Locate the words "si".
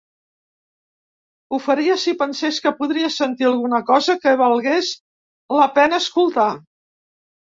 2.03-2.13